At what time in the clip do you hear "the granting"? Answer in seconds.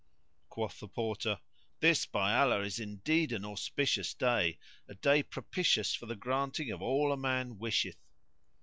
6.07-6.71